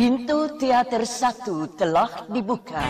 [0.00, 2.80] Pintu teater satu telah dibuka.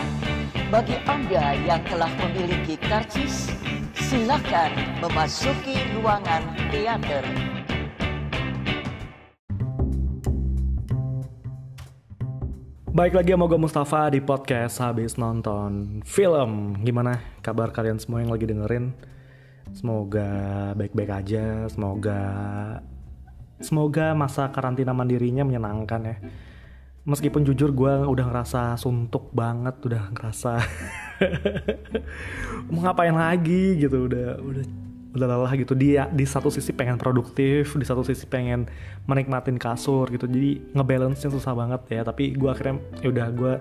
[0.71, 3.51] Bagi Anda yang telah memiliki karcis,
[3.99, 4.71] silakan
[5.03, 6.39] memasuki ruangan
[6.71, 7.27] teater.
[12.95, 16.79] Baik lagi sama gue Mustafa di podcast habis nonton film.
[16.79, 18.95] Gimana kabar kalian semua yang lagi dengerin?
[19.75, 20.31] Semoga
[20.79, 22.23] baik-baik aja, semoga
[23.59, 26.17] semoga masa karantina mandirinya menyenangkan ya.
[27.01, 30.61] Meskipun jujur gue udah ngerasa suntuk banget, udah ngerasa
[32.69, 33.81] mau ngapain lagi?
[33.81, 34.65] gitu, udah udah
[35.17, 35.73] udah lelah gitu.
[35.73, 38.69] Dia di satu sisi pengen produktif di satu sisi pengen
[39.09, 40.29] menikmatin kasur gitu.
[40.29, 42.01] Jadi ngebalance nya susah banget ya.
[42.05, 43.53] Tapi gue akhirnya ya udah gue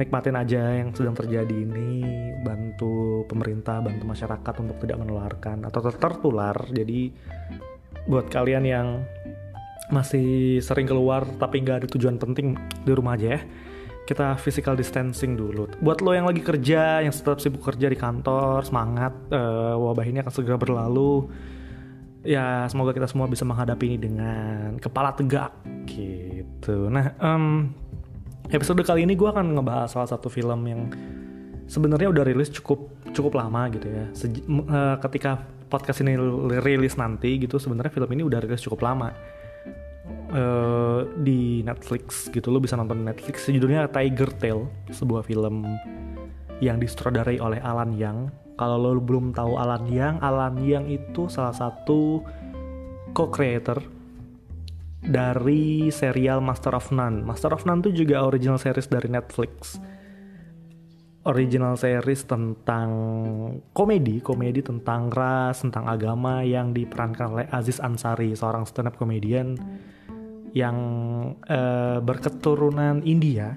[0.00, 2.02] nikmatin aja yang sedang terjadi ini.
[2.42, 6.56] Bantu pemerintah bantu masyarakat untuk tidak menularkan atau tertular.
[6.72, 7.12] Jadi
[8.08, 8.86] buat kalian yang
[9.90, 12.54] masih sering keluar tapi nggak ada tujuan penting
[12.86, 13.40] di rumah aja ya
[14.02, 15.70] kita physical distancing dulu.
[15.78, 20.18] Buat lo yang lagi kerja, yang tetap sibuk kerja di kantor, semangat, uh, wabah ini
[20.20, 21.30] akan segera berlalu.
[22.22, 25.54] Ya, semoga kita semua bisa menghadapi ini dengan kepala tegak,
[25.86, 26.90] gitu.
[26.90, 27.70] Nah, um,
[28.50, 30.90] episode kali ini gue akan ngebahas salah satu film yang
[31.66, 34.04] sebenarnya udah rilis cukup cukup lama gitu ya.
[34.14, 36.14] Sej uh, ketika podcast ini
[36.62, 39.14] rilis nanti gitu, sebenarnya film ini udah rilis cukup lama
[40.32, 42.52] uh, di Netflix gitu.
[42.52, 43.48] Lo bisa nonton Netflix.
[43.48, 44.58] Judulnya Tiger Tail
[44.90, 45.66] sebuah film
[46.62, 48.30] yang disutradarai oleh Alan Yang.
[48.56, 52.22] Kalau lo belum tahu Alan Yang Alan Yang itu salah satu
[53.12, 53.82] co-creator
[55.02, 57.26] dari serial Master of None.
[57.26, 59.82] Master of None itu juga original series dari Netflix
[61.22, 62.90] original series tentang
[63.70, 69.54] komedi, komedi tentang ras, tentang agama yang diperankan oleh Aziz Ansari, seorang stand up comedian
[70.52, 70.76] yang
[71.48, 73.56] uh, berketurunan India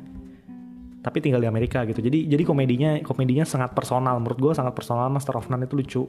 [1.06, 2.02] tapi tinggal di Amerika gitu.
[2.02, 6.04] Jadi jadi komedinya komedinya sangat personal menurut gue sangat personal Master of None itu lucu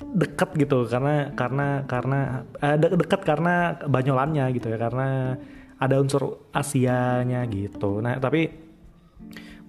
[0.00, 5.34] deket gitu karena karena karena uh, de deket karena banyolannya gitu ya karena
[5.82, 7.98] ada unsur Asianya gitu.
[7.98, 8.69] Nah tapi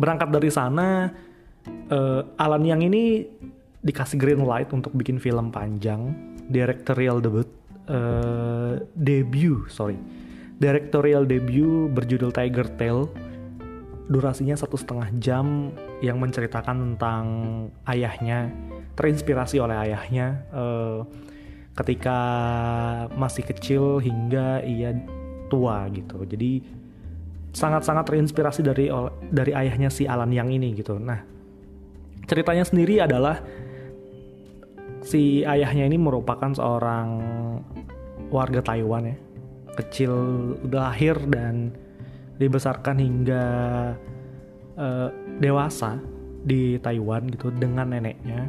[0.01, 1.13] berangkat dari sana
[1.93, 3.21] uh, Alan yang ini
[3.85, 6.17] dikasih green light untuk bikin film panjang.
[6.49, 7.45] Directorial debut
[7.85, 10.01] uh, debut sorry.
[10.57, 13.05] Directorial debut berjudul Tiger Tail
[14.11, 15.71] durasinya satu setengah jam
[16.03, 17.25] yang menceritakan tentang
[17.87, 18.51] ayahnya
[18.99, 21.07] terinspirasi oleh ayahnya uh,
[21.79, 22.19] ketika
[23.15, 24.91] masih kecil hingga ia
[25.47, 26.27] tua gitu.
[26.27, 26.80] Jadi
[27.51, 28.87] sangat-sangat terinspirasi dari
[29.27, 30.95] dari ayahnya si Alan yang ini gitu.
[30.95, 31.19] Nah
[32.25, 33.43] ceritanya sendiri adalah
[35.03, 37.07] si ayahnya ini merupakan seorang
[38.31, 39.17] warga Taiwan ya.
[39.71, 40.13] Kecil
[40.67, 41.75] udah lahir dan
[42.39, 43.45] dibesarkan hingga
[44.75, 45.99] uh, dewasa
[46.41, 48.47] di Taiwan gitu dengan neneknya.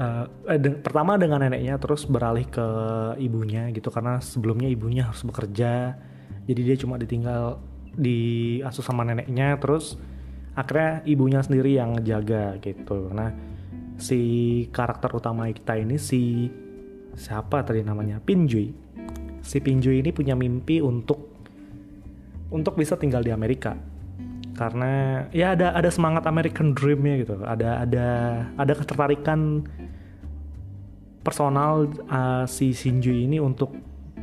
[0.00, 2.66] Uh, eh, de pertama dengan neneknya terus beralih ke
[3.18, 3.90] ibunya gitu.
[3.90, 5.98] Karena sebelumnya ibunya harus bekerja
[6.50, 7.62] jadi dia cuma ditinggal
[7.94, 9.98] di asuh sama neneknya terus
[10.54, 13.10] akhirnya ibunya sendiri yang jaga gitu.
[13.10, 13.30] Nah
[14.00, 14.20] si
[14.72, 16.48] karakter utama kita ini si
[17.14, 18.22] siapa tadi namanya?
[18.22, 18.72] Pinjui.
[19.40, 21.30] Si Pinjui ini punya mimpi untuk
[22.50, 23.78] untuk bisa tinggal di Amerika.
[24.54, 27.40] Karena ya ada ada semangat American Dreamnya gitu.
[27.40, 28.08] Ada ada
[28.60, 29.64] ada ketertarikan
[31.20, 33.72] personal uh, si Shinjui ini untuk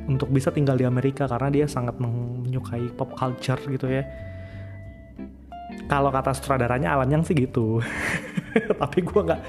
[0.08, 4.08] untuk bisa tinggal di Amerika karena dia sangat menyukai pop culture gitu ya.
[5.88, 7.84] Kalau kata sutradaranya Alan yang sih gitu.
[8.82, 9.42] Tapi gue nggak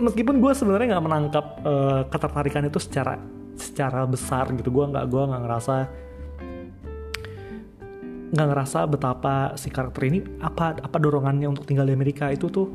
[0.00, 3.20] meskipun gue sebenarnya nggak menangkap uh, ketertarikan itu secara
[3.54, 4.72] secara besar gitu.
[4.72, 5.76] Gue nggak gue nggak ngerasa
[8.32, 12.32] nggak ngerasa betapa si karakter ini apa apa dorongannya untuk tinggal di Amerika.
[12.32, 12.68] Itu tuh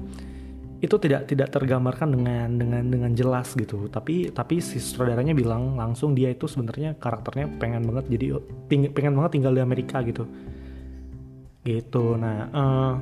[0.77, 3.89] itu tidak tidak tergambarkan dengan dengan dengan jelas gitu.
[3.89, 8.25] Tapi tapi si sutradaranya bilang langsung dia itu sebenarnya karakternya pengen banget jadi
[8.69, 10.29] pengen banget tinggal di Amerika gitu.
[11.65, 12.05] Gitu.
[12.21, 12.93] Nah uh,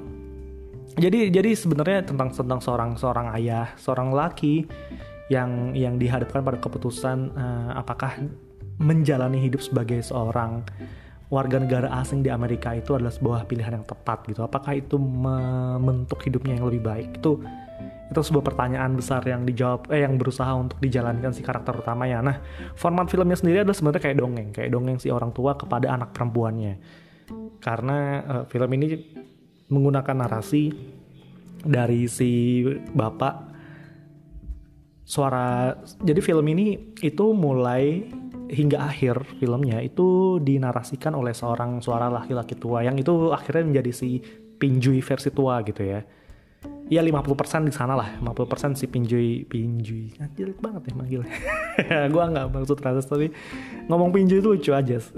[0.95, 4.63] jadi jadi sebenarnya tentang tentang seorang seorang ayah seorang laki
[5.27, 8.23] yang yang dihadapkan pada keputusan uh, apakah
[8.79, 10.63] menjalani hidup sebagai seorang
[11.27, 14.45] warga negara asing di Amerika itu adalah sebuah pilihan yang tepat gitu.
[14.45, 17.09] Apakah itu membentuk hidupnya yang lebih baik?
[17.19, 17.41] Itu
[18.05, 22.37] itu sebuah pertanyaan besar yang dijawab eh yang berusaha untuk dijalankan si karakter utamanya nah
[22.77, 26.73] format filmnya sendiri adalah sebenarnya kayak dongeng kayak dongeng si orang tua kepada anak perempuannya.
[27.59, 28.87] Karena uh, film ini
[29.69, 30.69] menggunakan narasi
[31.65, 32.61] dari si
[32.93, 33.57] bapak.
[35.05, 35.69] Suara
[36.01, 38.09] jadi film ini itu mulai
[38.49, 44.21] hingga akhir filmnya itu dinarasikan oleh seorang suara laki-laki tua yang itu akhirnya menjadi si
[44.55, 46.01] Pinjui versi tua gitu ya.
[46.85, 50.13] Ya 50% di sana lah, 50% si Pinjui Pinjui.
[50.21, 51.33] Nah, jelek banget ya manggilnya.
[52.13, 53.33] gua nggak maksud rasis tapi
[53.89, 55.01] ngomong Pinjui itu lucu aja.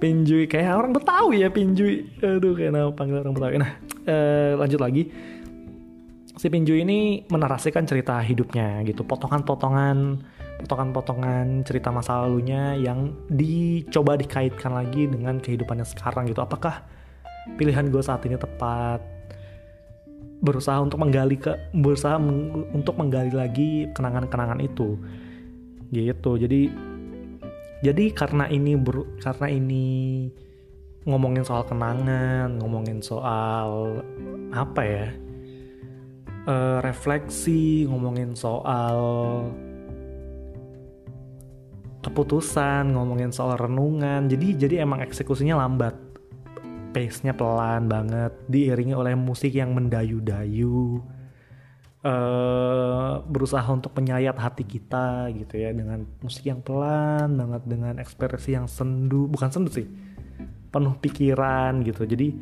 [0.00, 2.08] Pinjui kayak orang Betawi ya Pinjui.
[2.24, 3.60] Aduh kayak nama panggil orang Betawi.
[3.60, 3.72] Nah,
[4.08, 5.12] eh, lanjut lagi
[6.40, 10.24] si Pinju ini menarasikan cerita hidupnya gitu, potongan-potongan
[10.64, 16.40] potongan-potongan cerita masa lalunya yang dicoba dikaitkan lagi dengan kehidupannya sekarang gitu.
[16.40, 16.80] Apakah
[17.60, 19.19] pilihan gue saat ini tepat?
[20.40, 24.96] Berusaha untuk menggali ke berusaha meng, untuk menggali lagi kenangan-kenangan itu.
[25.92, 26.32] Gitu.
[26.40, 26.62] Jadi
[27.80, 29.86] jadi karena ini ber, karena ini
[31.08, 34.00] ngomongin soal kenangan, ngomongin soal
[34.52, 35.08] apa ya?
[36.48, 38.98] uh, refleksi, ngomongin soal
[42.00, 44.30] keputusan, ngomongin soal renungan.
[44.30, 45.94] Jadi jadi emang eksekusinya lambat.
[46.90, 51.02] Pace-nya pelan banget, diiringi oleh musik yang mendayu-dayu.
[52.00, 58.56] Uh, berusaha untuk menyayat hati kita gitu ya dengan musik yang pelan banget dengan ekspresi
[58.56, 59.84] yang sendu bukan sendu sih
[60.72, 62.32] penuh pikiran gitu jadi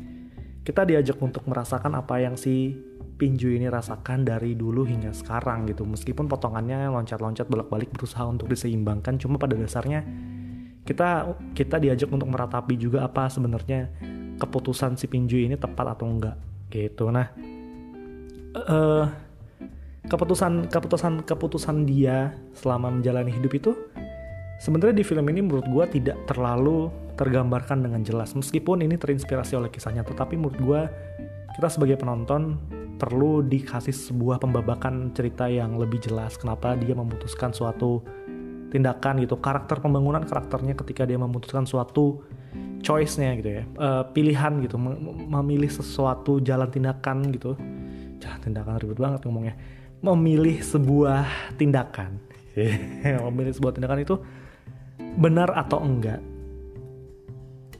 [0.63, 2.71] kita diajak untuk merasakan apa yang si
[3.19, 5.83] Pinju ini rasakan dari dulu hingga sekarang gitu.
[5.83, 10.07] Meskipun potongannya loncat-loncat bolak-balik berusaha untuk diseimbangkan, cuma pada dasarnya
[10.87, 13.91] kita kita diajak untuk meratapi juga apa sebenarnya
[14.39, 16.39] keputusan si Pinju ini tepat atau enggak
[16.71, 17.11] gitu.
[17.11, 17.27] Nah,
[18.55, 19.05] uh,
[20.09, 23.71] keputusan keputusan keputusan dia selama menjalani hidup itu
[24.57, 29.69] sebenarnya di film ini menurut gue tidak terlalu tergambarkan dengan jelas meskipun ini terinspirasi oleh
[29.69, 30.81] kisahnya tetapi menurut gue
[31.55, 32.57] kita sebagai penonton
[32.99, 38.03] perlu dikasih sebuah pembabakan cerita yang lebih jelas kenapa dia memutuskan suatu
[38.73, 42.23] tindakan gitu karakter pembangunan karakternya ketika dia memutuskan suatu
[42.79, 43.63] choice-nya gitu ya.
[43.75, 44.79] Uh, pilihan gitu
[45.29, 47.53] memilih sesuatu jalan tindakan gitu.
[48.19, 49.55] Jalan tindakan ribet banget ngomongnya.
[49.99, 52.19] Memilih sebuah tindakan.
[53.29, 54.15] Memilih sebuah tindakan itu
[55.19, 56.19] benar atau enggak.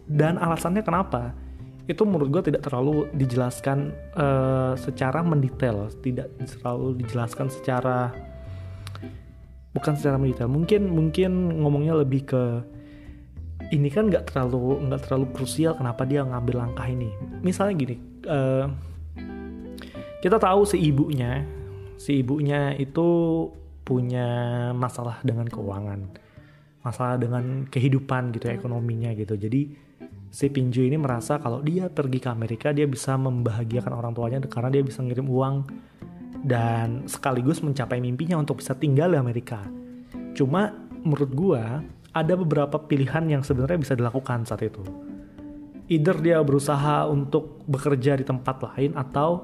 [0.09, 1.31] Dan alasannya kenapa?
[1.89, 5.89] Itu menurut gue tidak terlalu dijelaskan uh, secara mendetail.
[6.01, 8.13] Tidak terlalu dijelaskan secara
[9.73, 10.49] bukan secara mendetail.
[10.49, 11.31] Mungkin mungkin
[11.61, 12.43] ngomongnya lebih ke
[13.69, 17.09] ini kan nggak terlalu nggak terlalu krusial kenapa dia ngambil langkah ini.
[17.45, 17.95] Misalnya gini
[18.25, 18.65] uh,
[20.19, 21.45] kita tahu si ibunya
[21.99, 23.07] si ibunya itu
[23.83, 26.29] punya masalah dengan keuangan
[26.79, 29.35] masalah dengan kehidupan gitu ekonominya gitu.
[29.35, 29.67] Jadi
[30.29, 34.69] si Pinju ini merasa kalau dia pergi ke Amerika dia bisa membahagiakan orang tuanya karena
[34.71, 35.55] dia bisa ngirim uang
[36.45, 39.59] dan sekaligus mencapai mimpinya untuk bisa tinggal di Amerika.
[40.37, 40.71] Cuma
[41.03, 41.83] menurut gua
[42.13, 44.81] ada beberapa pilihan yang sebenarnya bisa dilakukan saat itu.
[45.89, 49.41] Either dia berusaha untuk bekerja di tempat lain atau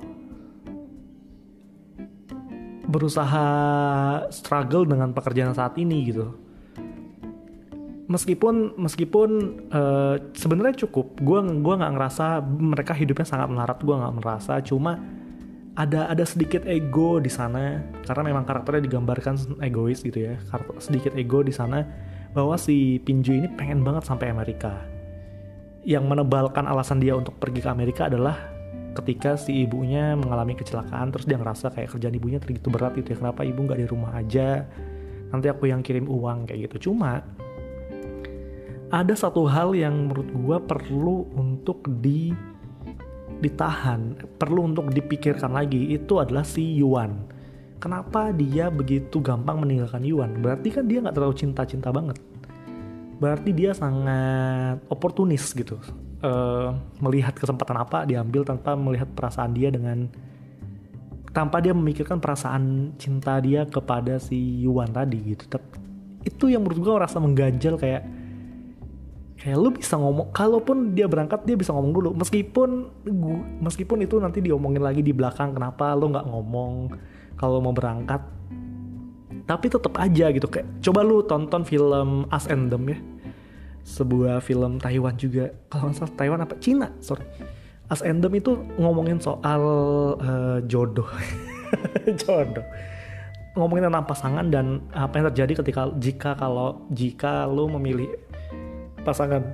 [2.85, 3.47] berusaha
[4.29, 6.37] struggle dengan pekerjaan saat ini gitu.
[8.05, 9.29] Meskipun meskipun
[9.73, 11.17] uh, sebenarnya cukup.
[11.17, 14.61] Gue gua nggak ngerasa mereka hidupnya sangat melarat gue nggak merasa.
[14.61, 15.01] Cuma
[15.73, 17.81] ada ada sedikit ego di sana.
[18.05, 20.37] Karena memang karakternya digambarkan egois gitu ya.
[20.77, 21.81] Sedikit ego di sana
[22.35, 24.83] bahwa si Pinju ini pengen banget sampai Amerika.
[25.87, 28.35] Yang menebalkan alasan dia untuk pergi ke Amerika adalah
[28.95, 33.17] ketika si ibunya mengalami kecelakaan terus dia ngerasa kayak kerjaan ibunya terlalu berat gitu ya
[33.19, 34.67] kenapa ibu nggak di rumah aja?
[35.31, 36.91] Nanti aku yang kirim uang kayak gitu.
[36.91, 37.23] Cuma
[38.91, 42.35] ada satu hal yang menurut gue perlu untuk di
[43.39, 45.95] ditahan, perlu untuk dipikirkan lagi.
[45.95, 47.34] Itu adalah si Yuan.
[47.79, 50.39] Kenapa dia begitu gampang meninggalkan Yuan?
[50.39, 52.17] Berarti kan dia nggak terlalu cinta-cinta banget.
[53.19, 55.79] Berarti dia sangat oportunis gitu.
[56.23, 60.09] Uh, melihat kesempatan apa diambil tanpa melihat perasaan dia dengan
[61.35, 65.45] tanpa dia memikirkan perasaan cinta dia kepada si Yuan tadi gitu.
[66.23, 68.07] Itu yang menurut gue rasa mengganjal kayak
[69.35, 72.87] kayak lu bisa ngomong kalaupun dia berangkat dia bisa ngomong dulu meskipun
[73.61, 76.73] meskipun itu nanti diomongin lagi di belakang kenapa lu nggak ngomong
[77.35, 78.23] kalau mau berangkat
[79.45, 82.97] tapi tetap aja gitu kayak coba lu tonton film Us and Them ya.
[83.85, 85.53] Sebuah film Taiwan juga.
[85.69, 86.57] Kalau nggak salah Taiwan apa?
[86.57, 87.25] Cina sorry.
[87.85, 89.61] Us and Them itu ngomongin soal
[90.17, 91.05] uh, jodoh.
[92.25, 92.65] Jodoh.
[93.57, 98.09] Ngomongin tentang pasangan dan apa yang terjadi ketika jika kalau jika lu memilih
[99.05, 99.45] pasangan.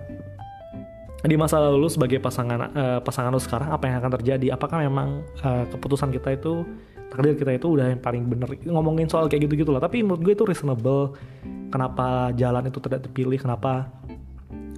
[1.21, 4.47] Di masa lalu sebagai pasangan uh, pasangan lu sekarang apa yang akan terjadi?
[4.55, 6.63] Apakah memang uh, keputusan kita itu
[7.11, 8.47] takdir kita itu udah yang paling bener.
[8.63, 9.83] Ngomongin soal kayak gitu gitu lah.
[9.83, 11.19] Tapi menurut gue itu reasonable
[11.67, 13.91] kenapa jalan itu tidak terpilih kenapa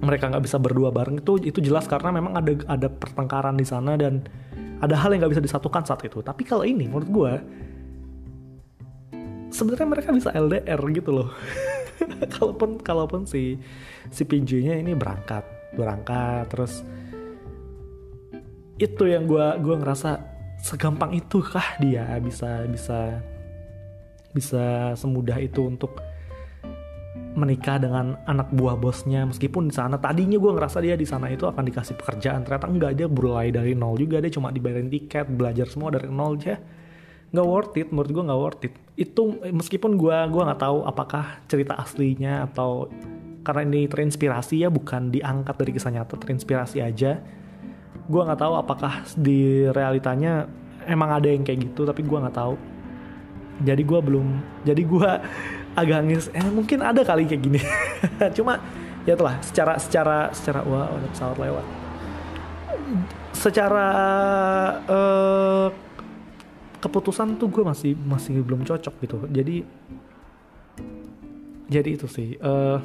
[0.02, 1.22] mereka nggak bisa berdua bareng.
[1.22, 4.26] Itu itu jelas karena memang ada ada pertengkaran di sana dan
[4.82, 6.18] ada hal yang nggak bisa disatukan saat itu.
[6.20, 7.32] Tapi kalau ini menurut gue
[9.54, 11.30] sebenarnya mereka bisa LDR gitu loh.
[12.34, 13.54] Kalaupun kalaupun si
[14.10, 15.46] si PJ-nya ini berangkat
[15.78, 16.82] berangkat terus
[18.74, 20.33] itu yang gue gua ngerasa
[20.64, 23.20] segampang itu kah dia bisa bisa
[24.32, 26.00] bisa semudah itu untuk
[27.36, 29.28] menikah dengan anak buah bosnya.
[29.28, 32.48] Meskipun di sana tadinya gue ngerasa dia di sana itu akan dikasih pekerjaan.
[32.48, 34.24] Ternyata enggak dia mulai dari nol juga.
[34.24, 36.56] Dia cuma dibayarin tiket belajar semua dari nol aja.
[37.34, 38.74] Nggak worth it menurut gue nggak worth it.
[38.96, 42.88] Itu meskipun gue gua nggak tahu apakah cerita aslinya atau
[43.44, 47.20] karena ini terinspirasi ya bukan diangkat dari kisah nyata terinspirasi aja
[48.04, 50.44] gue nggak tahu apakah di realitanya
[50.84, 52.54] emang ada yang kayak gitu tapi gue nggak tahu.
[53.64, 54.26] Jadi gue belum
[54.66, 55.10] jadi gue
[55.80, 57.60] agak ngis eh mungkin ada kali kayak gini.
[58.36, 58.60] Cuma
[59.04, 61.66] ya telah secara secara secara wah ada pesawat lewat.
[63.34, 63.88] Secara
[64.86, 65.68] uh,
[66.78, 69.16] keputusan tuh gue masih masih belum cocok gitu.
[69.32, 69.64] Jadi
[71.64, 72.76] jadi itu sih uh,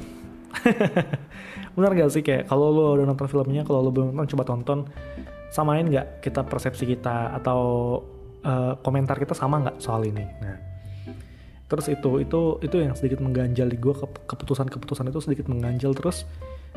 [1.78, 4.78] benar gak sih kayak kalau lo udah nonton filmnya kalau lo belum nonton coba tonton.
[5.50, 7.60] Samain nggak kita persepsi kita atau
[8.46, 10.22] uh, komentar kita sama nggak soal ini?
[10.38, 10.70] Nah
[11.70, 13.94] terus itu itu itu yang sedikit mengganjal di gue
[14.26, 15.94] keputusan-keputusan itu sedikit mengganjal.
[15.94, 16.26] Terus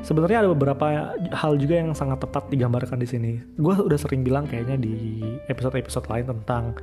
[0.06, 3.32] sebenarnya ada beberapa hal juga yang sangat tepat digambarkan di sini.
[3.58, 6.78] Gue udah sering bilang kayaknya di episode-episode lain tentang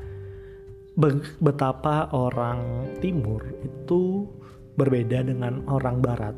[1.38, 4.26] betapa orang timur itu
[4.74, 6.34] berbeda dengan orang barat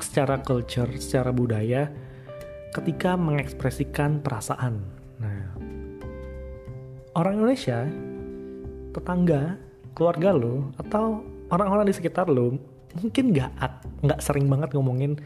[0.00, 1.88] secara culture, secara budaya
[2.74, 4.84] ketika mengekspresikan perasaan.
[5.16, 5.56] Nah,
[7.16, 7.88] orang Indonesia,
[8.92, 9.56] tetangga,
[9.96, 12.52] keluarga lo atau orang-orang di sekitar lo
[12.96, 13.50] mungkin nggak
[14.04, 15.16] nggak sering banget ngomongin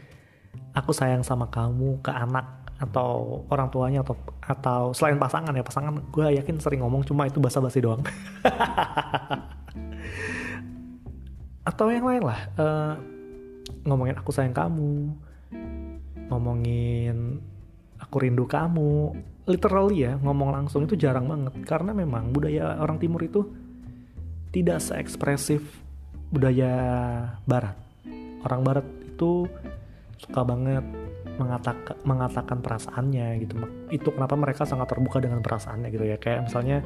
[0.75, 6.01] aku sayang sama kamu ke anak atau orang tuanya atau atau selain pasangan ya pasangan
[6.09, 8.01] gue yakin sering ngomong cuma itu basa-basi doang
[11.69, 12.97] atau yang lain lah uh,
[13.85, 15.17] ngomongin aku sayang kamu
[16.31, 17.43] ngomongin
[17.99, 19.11] aku rindu kamu.
[19.45, 21.53] Literally ya ngomong langsung itu jarang banget.
[21.67, 23.43] Karena memang budaya orang timur itu
[24.55, 25.59] tidak seekspresif
[26.31, 26.73] budaya
[27.43, 27.75] barat.
[28.47, 29.45] Orang barat itu
[30.17, 30.85] suka banget
[31.35, 33.55] mengatakan mengatakan perasaannya gitu.
[33.91, 36.15] Itu kenapa mereka sangat terbuka dengan perasaannya gitu ya.
[36.15, 36.79] Kayak misalnya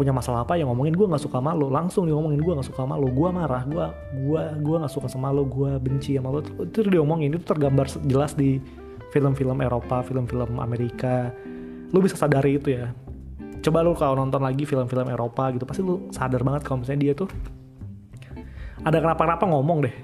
[0.00, 2.88] punya masalah apa yang ngomongin gue nggak suka malu langsung dia ngomongin gue nggak suka
[2.88, 3.68] malu gue marah.
[3.68, 5.44] Gue gue gue nggak suka sama lo.
[5.44, 6.40] Gue benci sama lo.
[6.40, 8.56] Itu dia ngomongin itu tergambar jelas di
[9.12, 11.28] film-film Eropa film-film Amerika.
[11.92, 12.88] Lu bisa sadari itu ya.
[13.60, 17.12] Coba lu kalau nonton lagi film-film Eropa gitu pasti lu sadar banget kalau misalnya dia
[17.12, 17.28] tuh
[18.80, 19.94] ada kenapa-kenapa ngomong deh.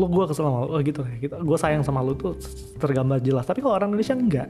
[0.00, 1.04] Lu gue kesel sama lu oh, gitu.
[1.20, 2.40] Gitu gue sayang sama lu tuh
[2.80, 3.44] tergambar jelas.
[3.44, 4.48] Tapi kalau orang Indonesia enggak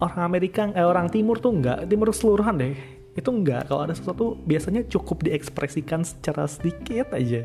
[0.00, 2.74] orang Amerika eh, orang Timur tuh enggak Timur keseluruhan deh.
[3.14, 7.44] Itu enggak kalau ada sesuatu biasanya cukup diekspresikan secara sedikit aja.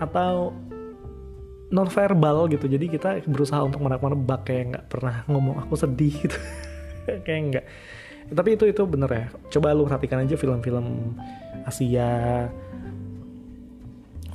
[0.00, 0.56] Atau
[1.70, 2.66] non verbal gitu.
[2.66, 6.38] Jadi kita berusaha untuk merebak kayak nggak pernah ngomong aku sedih gitu.
[7.26, 7.66] Kayak enggak
[8.32, 9.26] tapi itu itu bener ya.
[9.52, 11.12] Coba lu perhatikan aja film-film
[11.68, 12.48] Asia.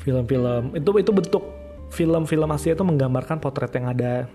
[0.05, 1.43] Film-film itu itu bentuk
[1.89, 4.29] film-film Asia itu menggambarkan potret yang ada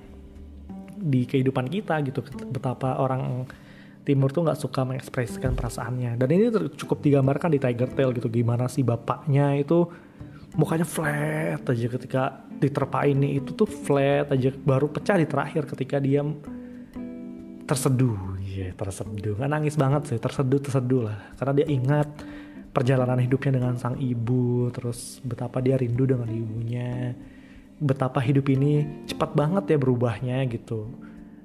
[1.05, 2.25] di kehidupan kita gitu.
[2.49, 3.45] Betapa orang
[4.05, 6.17] timur tuh nggak suka mengekspresikan perasaannya.
[6.17, 9.89] Dan ini cukup digambarkan di Tiger Tail gitu gimana sih bapaknya itu
[10.55, 12.23] mukanya flat aja ketika
[12.57, 16.25] diterpa ini itu tuh flat aja baru pecah di terakhir ketika dia
[17.65, 18.41] terseduh.
[18.45, 19.41] Ya yeah, terseduh.
[19.41, 21.19] Nggak nangis banget sih terseduh terseduh lah.
[21.41, 22.09] Karena dia ingat
[22.75, 27.15] perjalanan hidupnya dengan sang ibu terus betapa dia rindu dengan ibunya
[27.83, 30.91] betapa hidup ini cepat banget ya berubahnya gitu.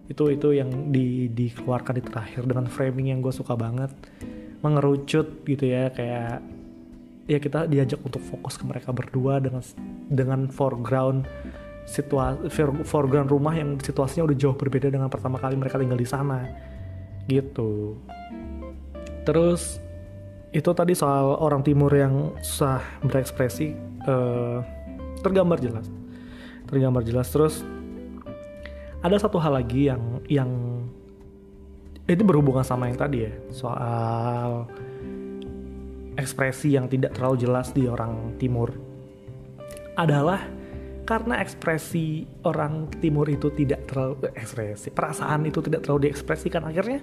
[0.10, 3.90] Itu itu yang di, dikeluarkan di terakhir dengan framing yang gue suka banget.
[4.62, 6.44] Mengerucut gitu ya kayak
[7.30, 9.62] ya kita diajak untuk fokus ke mereka berdua dengan
[10.10, 11.30] dengan foreground
[11.86, 12.50] situasi
[12.86, 16.46] foreground rumah yang situasinya udah jauh berbeda dengan pertama kali mereka tinggal di sana.
[17.30, 17.98] Gitu.
[19.26, 19.78] Terus
[20.50, 23.78] itu tadi soal orang timur yang susah berekspresi
[24.10, 24.66] uh,
[25.22, 25.86] tergambar jelas
[26.70, 27.28] tergambar jelas.
[27.34, 27.66] Terus
[29.02, 30.52] ada satu hal lagi yang yang
[32.10, 34.66] ini berhubungan sama yang tadi ya soal
[36.18, 38.74] ekspresi yang tidak terlalu jelas di orang timur.
[39.98, 40.42] Adalah
[41.10, 47.02] karena ekspresi orang timur itu tidak terlalu ekspresi perasaan itu tidak terlalu diekspresikan akhirnya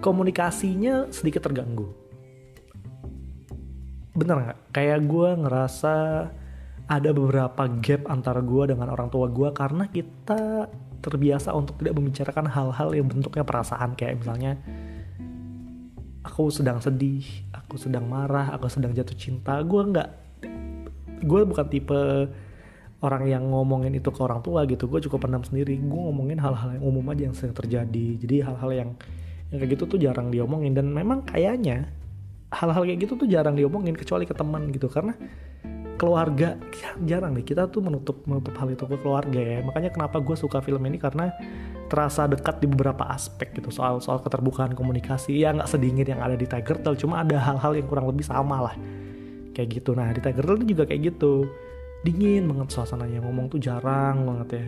[0.00, 1.88] komunikasinya sedikit terganggu.
[4.14, 4.58] Bener nggak?
[4.70, 5.96] Kayak gue ngerasa
[6.84, 10.68] ada beberapa gap antara gue dengan orang tua gue karena kita
[11.00, 14.56] terbiasa untuk tidak membicarakan hal-hal yang bentuknya perasaan kayak misalnya
[16.24, 17.22] aku sedang sedih,
[17.52, 19.60] aku sedang marah, aku sedang jatuh cinta.
[19.60, 20.08] Gue nggak,
[21.20, 22.00] gue bukan tipe
[23.04, 24.88] orang yang ngomongin itu ke orang tua gitu.
[24.88, 25.76] Gue cukup pendam sendiri.
[25.76, 28.06] Gue ngomongin hal-hal yang umum aja yang sering terjadi.
[28.16, 28.90] Jadi hal-hal yang
[29.52, 31.92] yang kayak gitu tuh jarang diomongin dan memang kayaknya
[32.48, 35.14] hal-hal kayak gitu tuh jarang diomongin kecuali ke teman gitu karena
[35.94, 39.58] keluarga ya, jarang nih kita tuh menutup menutup hal itu ke keluarga ya.
[39.62, 41.30] Makanya kenapa gue suka film ini karena
[41.86, 43.70] terasa dekat di beberapa aspek gitu.
[43.70, 45.34] Soal soal keterbukaan komunikasi.
[45.34, 48.70] Ya nggak sedingin yang ada di Tiger Tail cuma ada hal-hal yang kurang lebih sama
[48.70, 48.74] lah.
[49.54, 49.94] Kayak gitu.
[49.94, 51.46] Nah di Tiger Tail juga kayak gitu.
[52.02, 53.22] Dingin banget suasananya.
[53.22, 54.66] Ngomong tuh jarang banget ya.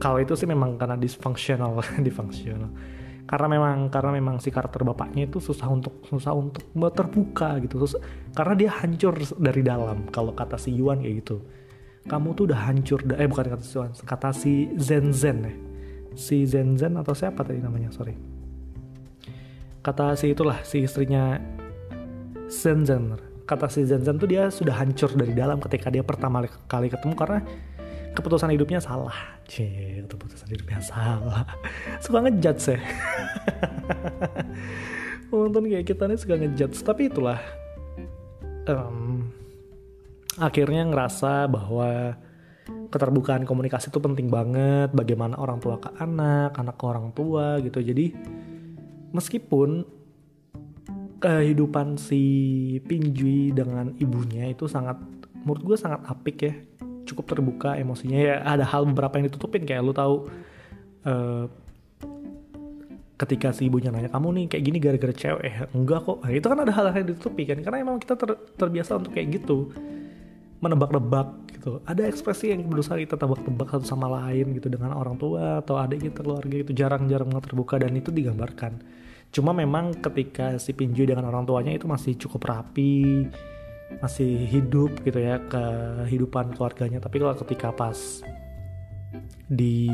[0.00, 2.72] Kalau itu sih memang karena dysfunctional dysfunctional
[3.30, 7.78] karena memang karena memang si karakter bapaknya itu susah untuk susah untuk terbuka gitu.
[7.78, 7.94] Terus
[8.34, 11.38] karena dia hancur dari dalam kalau kata si Yuan kayak gitu.
[12.10, 15.54] Kamu tuh udah hancur eh bukan kata si Yuan kata si Zen Zen ya.
[16.18, 18.18] Si Zen Zen atau siapa tadi namanya sorry.
[19.78, 21.38] Kata si itulah si istrinya
[22.50, 23.14] Zen Zen.
[23.46, 27.14] Kata si Zen Zen tuh dia sudah hancur dari dalam ketika dia pertama kali ketemu
[27.14, 27.46] karena
[28.14, 29.14] keputusan hidupnya salah.
[29.46, 31.46] Cie keputusan hidupnya salah.
[32.04, 32.78] Suka ngejudge ya.
[35.30, 37.38] Nonton kayak kita nih suka ngejudge tapi itulah
[38.66, 39.30] um,
[40.42, 42.18] akhirnya ngerasa bahwa
[42.90, 44.90] keterbukaan komunikasi itu penting banget.
[44.90, 47.78] Bagaimana orang tua ke anak anak ke orang tua gitu.
[47.78, 48.10] Jadi
[49.14, 49.86] meskipun
[51.20, 52.22] kehidupan si
[52.82, 54.96] Pinjui dengan ibunya itu sangat
[55.44, 56.54] menurut gue sangat apik ya
[57.10, 58.18] cukup terbuka emosinya.
[58.18, 60.30] Ya ada hal beberapa yang ditutupin kayak lu tahu
[61.04, 61.44] uh,
[63.20, 65.42] ketika si ibunya nanya kamu nih kayak gini gara-gara cewek?
[65.44, 66.24] Eh, enggak kok.
[66.24, 69.42] Nah, itu kan ada hal-hal yang ditutupi kan karena emang kita ter, terbiasa untuk kayak
[69.42, 69.74] gitu.
[70.60, 71.84] Menebak-nebak gitu.
[71.84, 76.08] Ada ekspresi yang berusaha kita tebak-tebak satu sama lain gitu dengan orang tua atau adik
[76.08, 78.80] kita keluarga itu jarang-jarang terbuka dan itu digambarkan.
[79.30, 83.28] Cuma memang ketika si Pinju dengan orang tuanya itu masih cukup rapi
[83.98, 87.02] masih hidup gitu ya kehidupan keluarganya.
[87.02, 88.22] Tapi kalau ketika pas
[89.50, 89.90] di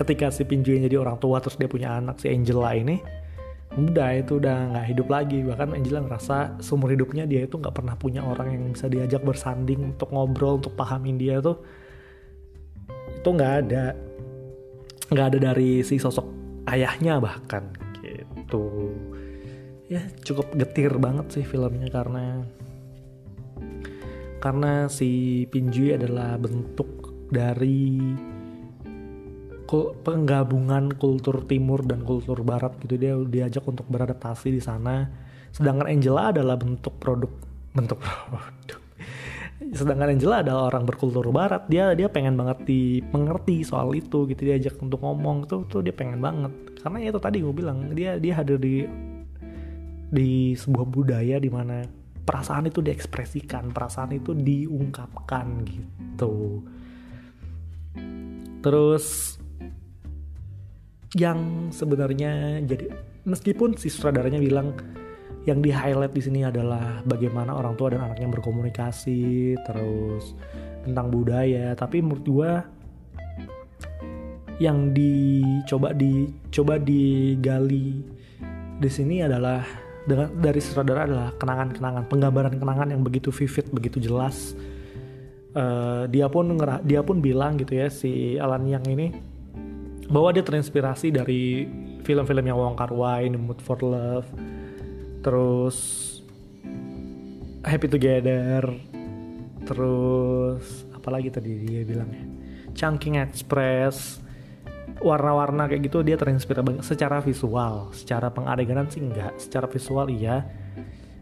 [0.00, 2.96] ketika si Pinju jadi orang tua terus dia punya anak si Angela ini
[3.70, 5.44] udah itu udah nggak hidup lagi.
[5.44, 9.94] Bahkan Angela ngerasa seumur hidupnya dia itu nggak pernah punya orang yang bisa diajak bersanding
[9.94, 11.60] untuk ngobrol untuk pahamin dia tuh.
[13.20, 13.94] Itu nggak ada
[15.10, 16.26] nggak ada dari si sosok
[16.66, 18.90] ayahnya bahkan gitu.
[19.90, 22.46] Ya cukup getir banget sih filmnya karena
[24.40, 28.00] karena si Pinjui adalah bentuk dari
[30.02, 32.98] penggabungan kultur timur dan kultur barat gitu.
[32.98, 35.06] Dia diajak untuk beradaptasi di sana.
[35.54, 37.30] Sedangkan Angela adalah bentuk produk
[37.70, 38.80] bentuk produk.
[39.78, 41.70] Sedangkan Angela adalah orang berkultur barat.
[41.70, 44.42] Dia dia pengen banget di mengerti soal itu gitu.
[44.42, 46.50] Diajak untuk ngomong tuh tuh dia pengen banget.
[46.82, 48.88] Karena itu tadi gue bilang dia dia hadir di
[50.10, 56.62] di sebuah budaya di mana perasaan itu diekspresikan perasaan itu diungkapkan gitu.
[58.60, 59.36] Terus
[61.18, 62.86] yang sebenarnya jadi
[63.26, 64.78] meskipun si sutradaranya bilang
[65.48, 70.36] yang di highlight di sini adalah bagaimana orang tua dan anaknya berkomunikasi terus
[70.84, 72.52] tentang budaya tapi menurut gue
[74.60, 78.04] yang dicoba dicoba digali
[78.80, 79.64] di sini adalah
[80.10, 84.58] dengan dari sutradara adalah kenangan-kenangan, penggambaran kenangan yang begitu vivid, begitu jelas.
[85.54, 86.46] Uh, dia pun
[86.86, 89.08] dia pun bilang gitu ya si Alan Yang ini
[90.10, 91.66] bahwa dia terinspirasi dari
[92.02, 94.26] film-film yang Wong Kar Wai, The Mood for Love,
[95.22, 95.78] terus
[97.62, 98.66] Happy Together,
[99.62, 102.24] terus apalagi tadi dia bilang ya,
[102.74, 104.18] Chungking Express,
[105.00, 106.84] warna-warna kayak gitu dia terinspirasi banget.
[106.84, 109.34] Secara visual secara pengadeganan sih enggak.
[109.40, 110.44] Secara visual iya.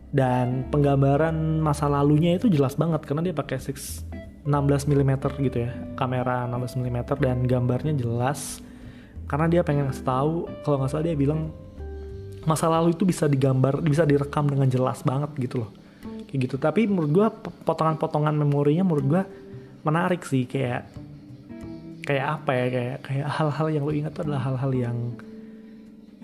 [0.08, 5.12] Dan penggambaran masa lalunya itu jelas banget karena dia pakai 6 16 mm
[5.44, 5.70] gitu ya.
[5.94, 8.60] Kamera 16 mm dan gambarnya jelas.
[9.28, 11.52] Karena dia pengen ngasih tahu kalau nggak salah dia bilang
[12.48, 15.70] masa lalu itu bisa digambar bisa direkam dengan jelas banget gitu loh.
[16.26, 16.56] Kayak gitu.
[16.56, 17.26] Tapi menurut gue
[17.68, 19.22] potongan-potongan memorinya menurut gue
[19.84, 21.07] menarik sih kayak
[22.08, 24.96] kayak apa ya kayak kayak hal-hal yang lo ingat tuh adalah hal-hal yang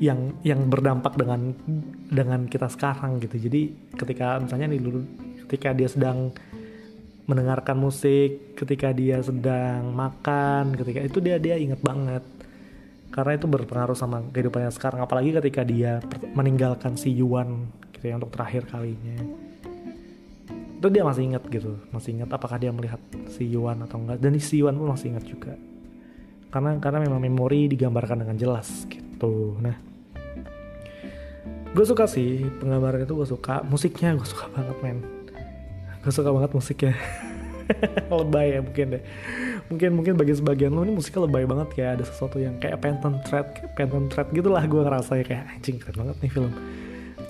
[0.01, 1.53] yang yang berdampak dengan
[2.09, 3.37] dengan kita sekarang gitu.
[3.37, 5.05] Jadi ketika misalnya nih dulu
[5.45, 6.33] ketika dia sedang
[7.29, 12.25] mendengarkan musik ketika dia sedang makan ketika itu dia dia ingat banget.
[13.13, 15.05] Karena itu berpengaruh sama kehidupannya sekarang.
[15.05, 16.01] Apalagi ketika dia
[16.33, 19.21] meninggalkan si Yuan gitu ya untuk terakhir kalinya.
[20.81, 24.17] Itu dia masih ingat gitu masih ingat apakah dia melihat si Yuan atau enggak.
[24.19, 25.55] Dan si Yuan pun masih ingat juga
[26.55, 29.59] karena karena memang memori digambarkan dengan jelas gitu.
[29.59, 29.75] Nah
[31.75, 35.03] gue suka sih penggambaran itu gue suka musiknya gue suka banget men.
[36.07, 36.95] Gue suka banget musiknya.
[38.15, 39.03] Lebay ya mungkin deh.
[39.67, 43.17] Mungkin mungkin bagi sebagian lo ini musiknya lebay banget kayak ada sesuatu yang kayak Phantom
[43.25, 46.53] Thread Phantom Thread gitulah gue ngerasa ya kayak anjing keren banget nih film.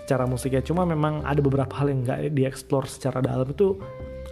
[0.04, 3.78] Cara musiknya cuma memang ada beberapa hal yang nggak dieksplor secara dalam itu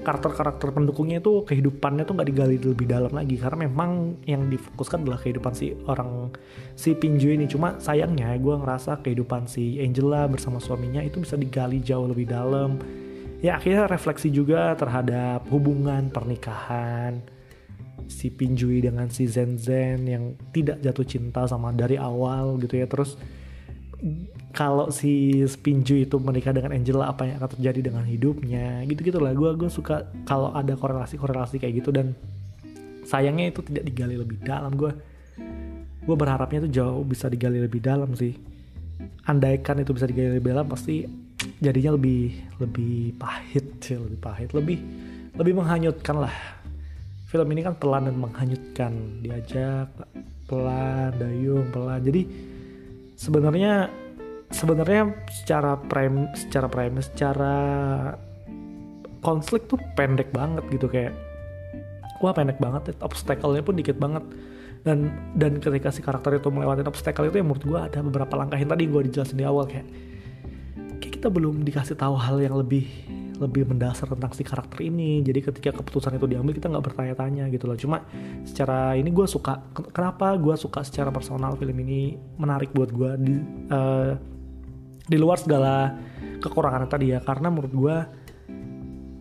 [0.02, 3.38] karakter-karakter pendukungnya itu kehidupannya tuh nggak digali lebih dalam lagi.
[3.38, 6.34] Karena memang yang difokuskan adalah kehidupan si orang
[6.74, 7.46] si Pinju ini.
[7.46, 12.82] Cuma sayangnya gue ngerasa kehidupan si Angela bersama suaminya itu bisa digali jauh lebih dalam.
[13.42, 17.22] Ya akhirnya refleksi juga terhadap hubungan pernikahan
[18.06, 22.86] si Pinjui dengan si Zen Zen yang tidak jatuh cinta sama dari awal gitu ya.
[22.86, 23.18] Terus
[24.52, 28.84] kalau si Spinju itu menikah dengan Angela apa yang akan terjadi dengan hidupnya?
[28.84, 31.88] Gitu gitulah gue gue suka kalau ada korelasi korelasi kayak gitu.
[31.88, 32.12] Dan
[33.08, 34.76] sayangnya itu tidak digali lebih dalam.
[34.76, 34.92] Gue
[36.04, 38.36] gue berharapnya itu jauh bisa digali lebih dalam sih.
[39.24, 41.08] Andaikan itu bisa digali lebih dalam pasti
[41.58, 44.52] jadinya lebih lebih pahit sih lebih pahit.
[44.52, 44.78] Lebih
[45.40, 46.34] lebih menghanyutkan lah.
[47.24, 48.92] Film ini kan pelan dan menghanyutkan.
[49.24, 49.88] Diajak
[50.44, 52.04] pelan dayung pelan.
[52.04, 52.28] Jadi
[53.16, 53.88] sebenarnya
[54.52, 57.56] sebenarnya secara prime secara prime secara
[59.24, 61.16] konflik tuh pendek banget gitu kayak
[62.22, 64.22] wah pendek banget obstacle-nya pun dikit banget.
[64.82, 68.58] Dan dan ketika si karakter itu melewati obstacle itu ya menurut gue ada beberapa langkah
[68.58, 69.86] yang tadi gue dijelasin di awal kayak
[70.98, 72.90] kayak kita belum dikasih tahu hal yang lebih
[73.38, 75.22] lebih mendasar tentang si karakter ini.
[75.22, 77.78] Jadi ketika keputusan itu diambil kita nggak bertanya-tanya gitu loh.
[77.78, 78.02] Cuma
[78.42, 79.62] secara ini gue suka
[79.94, 83.34] kenapa gue suka secara personal film ini menarik buat gue di
[83.70, 84.14] uh,
[85.12, 85.92] di luar segala
[86.40, 87.20] kekurangan tadi ya.
[87.20, 87.96] Karena menurut gue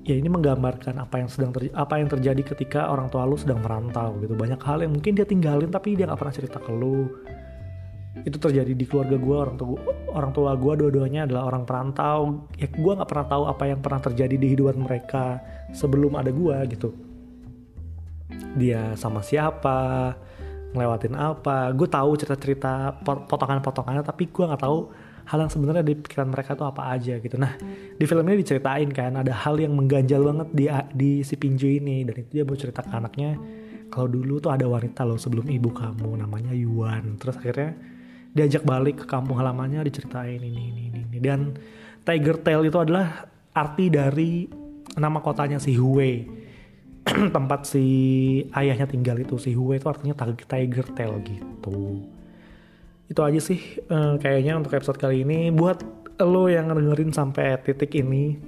[0.01, 3.60] ya ini menggambarkan apa yang sedang terjadi apa yang terjadi ketika orang tua lu sedang
[3.60, 4.34] merantau gitu.
[4.34, 7.12] Banyak hal yang mungkin dia tinggalin tapi dia nggak pernah cerita ke lu.
[8.23, 9.77] Itu terjadi di keluarga gue orang tua
[10.12, 12.47] orang tua gue dua-duanya adalah orang perantau.
[12.58, 15.43] Ya gue nggak pernah tahu apa yang pernah terjadi di hidupan mereka
[15.75, 16.89] sebelum ada gue gitu.
[18.58, 20.15] Dia sama siapa
[20.73, 21.71] ngelewatin apa.
[21.77, 24.80] Gue tahu cerita-cerita potongan-potongannya tapi gue nggak tahu
[25.32, 27.39] hal yang sebenarnya di pikiran mereka tuh apa aja gitu.
[27.39, 27.56] Nah
[27.96, 32.04] di film ini diceritain kan ada hal yang mengganjal banget di di si Pinju ini
[32.04, 33.39] dan itu dia mau cerita ke anaknya
[33.88, 37.15] kalau dulu tuh ada wanita loh sebelum ibu kamu namanya Yuan.
[37.15, 37.72] Terus akhirnya
[38.36, 41.20] diajak balik ke kampung halamannya diceritain ini ini ini, ini.
[41.24, 41.56] dan
[42.04, 44.48] Tiger Tail itu adalah arti dari
[45.00, 46.28] nama kotanya si Hue
[47.36, 47.86] tempat si
[48.52, 52.04] ayahnya tinggal itu si Hue itu artinya Tiger Tail gitu
[53.12, 53.60] itu aja sih
[53.91, 55.52] uh, kayaknya untuk episode kali ini.
[55.52, 55.84] Buat
[56.24, 58.39] lo yang dengerin sampai titik ini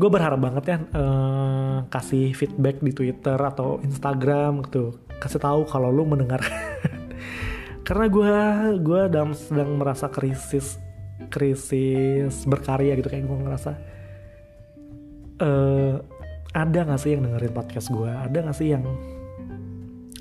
[0.00, 4.96] gue berharap banget ya uh, kasih feedback di Twitter atau Instagram gitu.
[5.20, 6.40] Kasih tahu kalau lo mendengar.
[7.86, 8.32] Karena gue
[8.80, 10.80] gue dalam sedang merasa krisis
[11.28, 13.72] krisis berkarya gitu kayak gue ngerasa.
[15.40, 16.00] Uh,
[16.56, 18.08] ada gak sih yang dengerin podcast gue?
[18.08, 18.84] Ada gak sih yang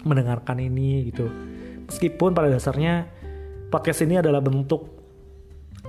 [0.04, 1.28] mendengarkan ini gitu
[1.90, 3.10] meskipun pada dasarnya
[3.74, 5.00] podcast ini adalah bentuk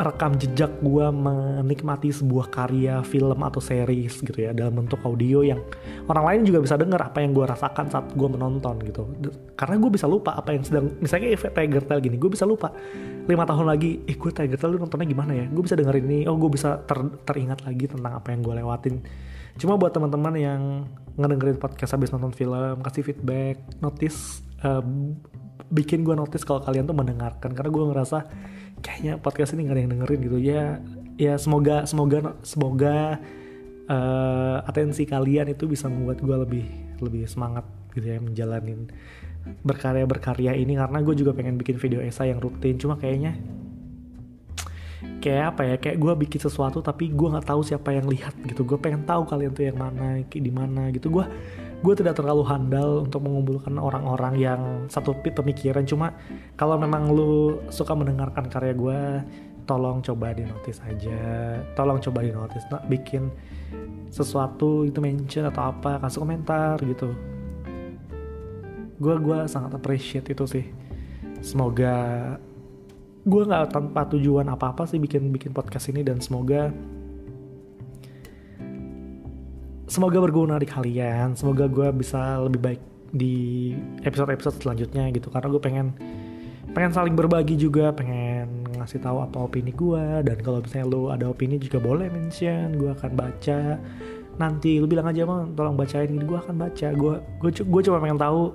[0.00, 4.56] rekam jejak gue menikmati sebuah karya film atau series gitu ya.
[4.56, 5.60] Dalam bentuk audio yang
[6.08, 9.02] orang lain juga bisa dengar apa yang gue rasakan saat gue menonton gitu.
[9.58, 12.72] Karena gue bisa lupa apa yang sedang misalnya Tiger Tail gini gue bisa lupa
[13.28, 15.46] lima tahun lagi eh gue Tiger Tail nontonnya gimana ya?
[15.50, 18.94] Gue bisa dengerin ini oh gue bisa ter, teringat lagi tentang apa yang gue lewatin.
[19.58, 20.62] Cuma buat teman-teman yang
[21.18, 24.80] ngedengerin podcast habis nonton film kasih feedback notice uh,
[25.68, 28.18] bikin gue notice kalau kalian tuh mendengarkan karena gue ngerasa
[28.80, 30.38] kayaknya podcast ini gak ada yang dengerin gitu.
[30.40, 30.64] Ya
[31.20, 33.20] ya semoga semoga semoga
[33.90, 36.66] uh, atensi kalian itu bisa membuat gue lebih
[37.04, 38.88] lebih semangat gitu ya menjalanin
[39.60, 40.78] berkarya berkarya ini.
[40.78, 43.36] Karena gue juga pengen bikin video esai yang rutin cuma kayaknya
[45.20, 48.64] kayak apa ya kayak gue bikin sesuatu tapi gue nggak tahu siapa yang lihat gitu.
[48.64, 51.12] Gue pengen tahu kalian tuh yang mana di mana gitu.
[51.12, 51.28] Gue
[51.80, 54.60] gue tidak terlalu handal untuk mengumpulkan orang-orang yang
[54.92, 55.84] satu pemikiran.
[55.88, 56.12] Cuma
[56.60, 59.00] kalau memang lu suka mendengarkan karya gue
[59.64, 61.20] tolong coba di notice aja.
[61.72, 63.32] Tolong coba di notice nah, bikin
[64.12, 67.16] sesuatu itu mention atau apa kasih komentar gitu.
[69.00, 70.66] Gue gua sangat appreciate itu sih.
[71.40, 72.36] Semoga
[73.24, 76.72] gue nggak tanpa tujuan apa apa sih bikin bikin podcast ini dan semoga
[79.90, 81.34] semoga berguna di kalian.
[81.34, 83.74] Semoga gue bisa lebih baik di
[84.06, 85.28] episode-episode selanjutnya gitu.
[85.34, 85.86] Karena gue pengen
[86.70, 87.90] pengen saling berbagi juga.
[87.90, 92.78] Pengen ngasih tahu apa opini gue dan kalau misalnya lu ada opini juga boleh mention.
[92.78, 93.76] Gue akan baca.
[94.38, 96.88] Nanti lu bilang aja mah tolong bacain ini gue akan baca.
[96.94, 98.54] Gue gue gue cuma pengen tahu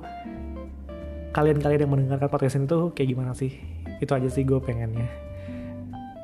[1.35, 3.51] kalian-kalian yang mendengarkan podcast ini tuh kayak gimana sih?
[3.99, 5.34] Itu aja sih gue pengennya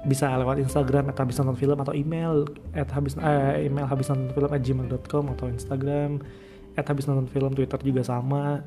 [0.02, 4.34] bisa lewat Instagram at habis nonton film atau email at habis eh, email habis nonton
[4.34, 6.18] film at gmail.com atau Instagram
[6.74, 8.66] at habis nonton film Twitter juga sama.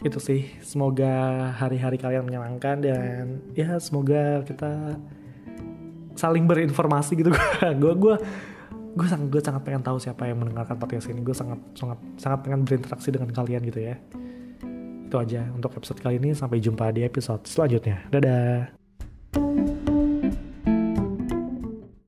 [0.00, 4.96] Itu sih semoga hari-hari kalian menyenangkan dan ya semoga kita
[6.16, 7.30] saling berinformasi gitu.
[7.82, 8.16] Gue gue
[8.98, 11.20] gue sangat gue sangat pengen tahu siapa yang mendengarkan podcast ini.
[11.20, 13.94] Gue sangat sangat sangat pengen berinteraksi dengan kalian gitu ya.
[15.06, 16.32] Itu aja untuk episode kali ini.
[16.32, 18.06] Sampai jumpa di episode selanjutnya.
[18.08, 19.77] Dadah